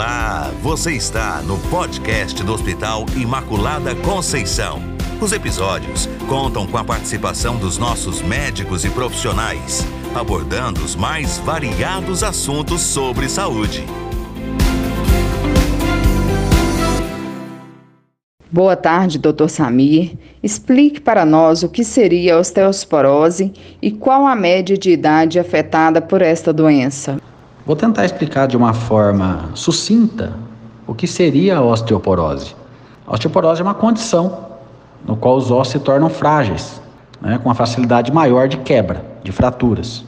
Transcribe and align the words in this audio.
Olá, 0.00 0.50
você 0.62 0.92
está 0.92 1.42
no 1.42 1.58
podcast 1.68 2.42
do 2.42 2.54
Hospital 2.54 3.04
Imaculada 3.14 3.94
Conceição. 3.94 4.80
Os 5.20 5.30
episódios 5.30 6.08
contam 6.26 6.66
com 6.66 6.78
a 6.78 6.82
participação 6.82 7.58
dos 7.58 7.76
nossos 7.76 8.22
médicos 8.22 8.82
e 8.86 8.88
profissionais, 8.88 9.86
abordando 10.14 10.82
os 10.82 10.96
mais 10.96 11.36
variados 11.40 12.22
assuntos 12.22 12.80
sobre 12.80 13.28
saúde. 13.28 13.84
Boa 18.50 18.76
tarde, 18.76 19.18
Dr. 19.18 19.48
Samir. 19.48 20.16
Explique 20.42 20.98
para 20.98 21.26
nós 21.26 21.62
o 21.62 21.68
que 21.68 21.84
seria 21.84 22.36
a 22.36 22.38
osteosporose 22.38 23.52
e 23.82 23.90
qual 23.90 24.26
a 24.26 24.34
média 24.34 24.78
de 24.78 24.92
idade 24.92 25.38
afetada 25.38 26.00
por 26.00 26.22
esta 26.22 26.54
doença. 26.54 27.20
Vou 27.66 27.76
tentar 27.76 28.04
explicar 28.04 28.46
de 28.46 28.56
uma 28.56 28.72
forma 28.72 29.50
sucinta 29.54 30.32
o 30.86 30.94
que 30.94 31.06
seria 31.06 31.58
a 31.58 31.62
osteoporose. 31.62 32.56
A 33.06 33.12
osteoporose 33.12 33.60
é 33.60 33.64
uma 33.64 33.74
condição 33.74 34.50
no 35.06 35.14
qual 35.14 35.36
os 35.36 35.50
ossos 35.50 35.72
se 35.72 35.78
tornam 35.78 36.08
frágeis, 36.08 36.80
né, 37.20 37.38
com 37.38 37.48
uma 37.48 37.54
facilidade 37.54 38.12
maior 38.12 38.48
de 38.48 38.56
quebra, 38.58 39.04
de 39.22 39.30
fraturas. 39.30 40.04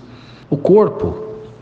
O 0.48 0.56
corpo, 0.56 1.14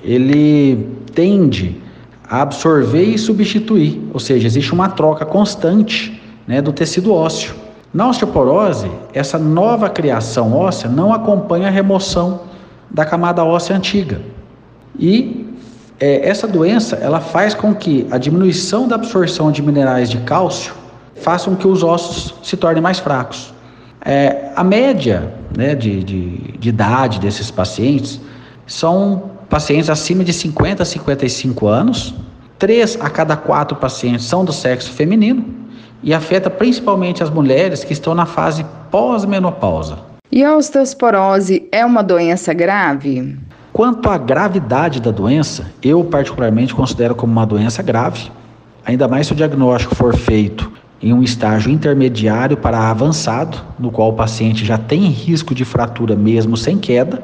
ele 0.02 0.88
tende 1.12 1.80
a 2.28 2.42
absorver 2.42 3.02
e 3.02 3.18
substituir, 3.18 4.08
ou 4.14 4.20
seja, 4.20 4.46
existe 4.46 4.72
uma 4.72 4.88
troca 4.88 5.26
constante 5.26 6.22
né, 6.46 6.62
do 6.62 6.72
tecido 6.72 7.12
ósseo. 7.12 7.54
Na 7.92 8.08
osteoporose, 8.08 8.90
essa 9.12 9.36
nova 9.38 9.88
criação 9.88 10.56
óssea 10.56 10.88
não 10.88 11.12
acompanha 11.12 11.66
a 11.66 11.70
remoção 11.70 12.42
da 12.88 13.04
camada 13.04 13.44
óssea 13.44 13.76
antiga. 13.76 14.20
E 14.98 15.49
é, 16.00 16.26
essa 16.26 16.48
doença 16.48 16.96
ela 16.96 17.20
faz 17.20 17.54
com 17.54 17.74
que 17.74 18.06
a 18.10 18.16
diminuição 18.16 18.88
da 18.88 18.94
absorção 18.94 19.52
de 19.52 19.62
minerais 19.62 20.08
de 20.08 20.18
cálcio 20.18 20.74
faça 21.14 21.50
com 21.50 21.54
que 21.54 21.68
os 21.68 21.82
ossos 21.82 22.34
se 22.42 22.56
tornem 22.56 22.82
mais 22.82 22.98
fracos. 22.98 23.52
É, 24.02 24.50
a 24.56 24.64
média 24.64 25.30
né, 25.54 25.74
de, 25.74 26.02
de, 26.02 26.38
de 26.58 26.68
idade 26.70 27.20
desses 27.20 27.50
pacientes 27.50 28.18
são 28.66 29.32
pacientes 29.50 29.90
acima 29.90 30.24
de 30.24 30.32
50 30.32 30.82
a 30.82 30.86
55 30.86 31.66
anos. 31.66 32.14
Três 32.58 32.96
a 32.98 33.10
cada 33.10 33.36
quatro 33.36 33.76
pacientes 33.76 34.24
são 34.24 34.42
do 34.42 34.52
sexo 34.52 34.90
feminino 34.92 35.44
e 36.02 36.14
afeta 36.14 36.48
principalmente 36.48 37.22
as 37.22 37.28
mulheres 37.28 37.84
que 37.84 37.92
estão 37.92 38.14
na 38.14 38.24
fase 38.24 38.64
pós-menopausa. 38.90 39.98
E 40.32 40.42
a 40.44 40.56
osteosporose 40.56 41.68
é 41.70 41.84
uma 41.84 42.02
doença 42.02 42.54
grave? 42.54 43.36
Quanto 43.72 44.08
à 44.10 44.18
gravidade 44.18 45.00
da 45.00 45.10
doença, 45.10 45.70
eu 45.82 46.02
particularmente 46.04 46.74
considero 46.74 47.14
como 47.14 47.32
uma 47.32 47.46
doença 47.46 47.82
grave, 47.82 48.30
ainda 48.84 49.06
mais 49.06 49.26
se 49.26 49.32
o 49.32 49.36
diagnóstico 49.36 49.94
for 49.94 50.16
feito 50.16 50.70
em 51.02 51.12
um 51.12 51.22
estágio 51.22 51.70
intermediário 51.70 52.56
para 52.56 52.90
avançado, 52.90 53.58
no 53.78 53.90
qual 53.90 54.10
o 54.10 54.12
paciente 54.12 54.64
já 54.64 54.76
tem 54.76 55.06
risco 55.06 55.54
de 55.54 55.64
fratura 55.64 56.14
mesmo 56.14 56.56
sem 56.56 56.78
queda, 56.78 57.22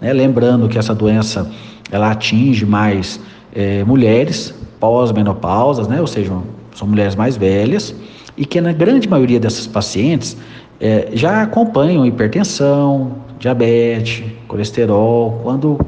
né? 0.00 0.12
lembrando 0.12 0.68
que 0.68 0.78
essa 0.78 0.94
doença 0.94 1.50
ela 1.90 2.10
atinge 2.10 2.66
mais 2.66 3.20
é, 3.54 3.84
mulheres 3.84 4.52
pós-menopausas, 4.78 5.88
né? 5.88 6.00
ou 6.00 6.06
seja, 6.06 6.32
são 6.74 6.88
mulheres 6.88 7.14
mais 7.14 7.36
velhas, 7.36 7.94
e 8.36 8.44
que 8.44 8.60
na 8.60 8.72
grande 8.72 9.08
maioria 9.08 9.38
dessas 9.38 9.66
pacientes 9.66 10.36
é, 10.80 11.08
já 11.12 11.40
acompanham 11.40 12.04
hipertensão, 12.04 13.12
diabetes, 13.44 14.24
colesterol, 14.48 15.40
quando 15.42 15.78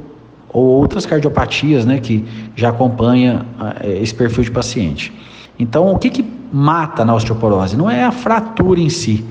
ou 0.53 0.63
outras 0.63 1.07
cardiopatias, 1.07 1.87
né, 1.87 1.99
que 1.99 2.23
já 2.55 2.69
acompanha 2.69 3.47
é, 3.81 3.99
esse 3.99 4.15
perfil 4.15 4.45
de 4.45 4.51
paciente. 4.51 5.13
Então, 5.59 5.91
o 5.91 5.99
que, 5.99 6.11
que 6.11 6.25
mata 6.53 7.03
na 7.03 7.15
osteoporose? 7.15 7.75
Não 7.75 7.91
é 7.91 8.05
a 8.05 8.13
fratura 8.13 8.79
em 8.79 8.91
si, 8.91 9.25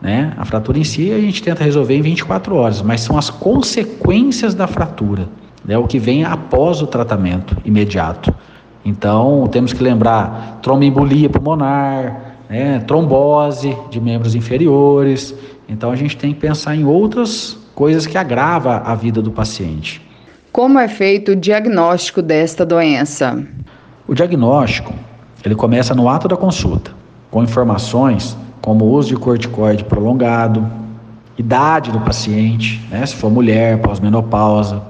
né? 0.00 0.34
A 0.36 0.44
fratura 0.44 0.78
em 0.78 0.84
si 0.84 1.10
a 1.10 1.18
gente 1.18 1.42
tenta 1.42 1.64
resolver 1.64 1.96
em 1.96 2.02
24 2.02 2.54
horas, 2.54 2.82
mas 2.82 3.00
são 3.00 3.16
as 3.16 3.30
consequências 3.30 4.54
da 4.54 4.66
fratura, 4.66 5.26
né? 5.64 5.78
O 5.78 5.86
que 5.86 5.98
vem 5.98 6.24
após 6.24 6.82
o 6.82 6.86
tratamento 6.86 7.56
imediato. 7.64 8.32
Então, 8.84 9.48
temos 9.50 9.72
que 9.72 9.82
lembrar 9.82 10.60
tromboembolia 10.62 11.30
pulmonar, 11.30 12.36
né, 12.48 12.78
trombose 12.86 13.74
de 13.90 14.00
membros 14.00 14.34
inferiores. 14.34 15.34
Então, 15.68 15.90
a 15.90 15.96
gente 15.96 16.16
tem 16.16 16.34
que 16.34 16.40
pensar 16.40 16.74
em 16.74 16.84
outras 16.84 17.59
coisas 17.74 18.06
que 18.06 18.18
agravam 18.18 18.82
a 18.84 18.94
vida 18.94 19.22
do 19.22 19.30
paciente. 19.30 20.00
Como 20.52 20.78
é 20.78 20.88
feito 20.88 21.32
o 21.32 21.36
diagnóstico 21.36 22.20
desta 22.20 22.66
doença? 22.66 23.42
O 24.06 24.14
diagnóstico, 24.14 24.92
ele 25.44 25.54
começa 25.54 25.94
no 25.94 26.08
ato 26.08 26.26
da 26.26 26.36
consulta, 26.36 26.90
com 27.30 27.42
informações 27.42 28.36
como 28.60 28.84
o 28.84 28.90
uso 28.90 29.08
de 29.08 29.16
corticoide 29.16 29.84
prolongado, 29.84 30.66
idade 31.38 31.90
do 31.90 32.00
paciente, 32.00 32.86
né, 32.90 33.06
se 33.06 33.14
for 33.14 33.30
mulher, 33.30 33.80
pós-menopausa, 33.80 34.82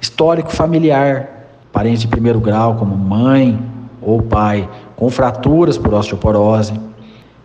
histórico 0.00 0.50
familiar, 0.50 1.46
parentes 1.72 2.00
de 2.00 2.08
primeiro 2.08 2.40
grau, 2.40 2.74
como 2.74 2.96
mãe 2.96 3.58
ou 4.00 4.20
pai, 4.20 4.68
com 4.96 5.08
fraturas 5.10 5.78
por 5.78 5.94
osteoporose, 5.94 6.72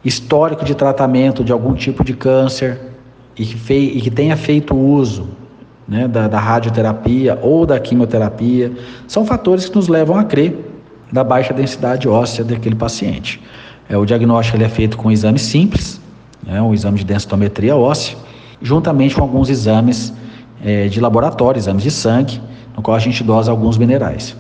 histórico 0.03 0.65
de 0.65 0.73
tratamento 0.73 1.43
de 1.43 1.51
algum 1.51 1.73
tipo 1.73 2.03
de 2.03 2.13
câncer 2.13 2.86
e 3.37 3.45
que, 3.45 3.55
fei, 3.55 3.91
e 3.95 4.01
que 4.01 4.09
tenha 4.09 4.35
feito 4.35 4.75
uso 4.75 5.27
né, 5.87 6.07
da, 6.07 6.27
da 6.27 6.39
radioterapia 6.39 7.39
ou 7.41 7.65
da 7.65 7.79
quimioterapia, 7.79 8.71
são 9.07 9.25
fatores 9.25 9.69
que 9.69 9.75
nos 9.75 9.87
levam 9.87 10.17
a 10.17 10.23
crer 10.23 10.55
da 11.11 11.23
baixa 11.23 11.53
densidade 11.53 12.07
óssea 12.07 12.43
daquele 12.43 12.75
paciente. 12.75 13.41
É, 13.87 13.97
o 13.97 14.05
diagnóstico 14.05 14.57
ele 14.57 14.65
é 14.65 14.69
feito 14.69 14.97
com 14.97 15.07
um 15.07 15.11
exame 15.11 15.39
simples, 15.39 16.01
né, 16.45 16.61
um 16.61 16.73
exame 16.73 16.97
de 16.97 17.05
densitometria 17.05 17.75
óssea, 17.75 18.17
juntamente 18.61 19.15
com 19.15 19.21
alguns 19.21 19.49
exames 19.49 20.13
é, 20.63 20.87
de 20.87 20.99
laboratório, 20.99 21.59
exames 21.59 21.83
de 21.83 21.91
sangue, 21.91 22.41
no 22.75 22.81
qual 22.81 22.97
a 22.97 22.99
gente 22.99 23.23
dosa 23.23 23.51
alguns 23.51 23.77
minerais. 23.77 24.35